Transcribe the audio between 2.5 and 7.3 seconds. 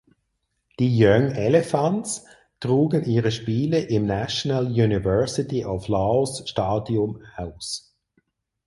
trugen ihre Spiele im National University of Laos Stadium